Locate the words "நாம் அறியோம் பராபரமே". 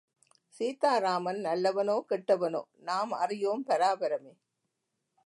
2.79-4.33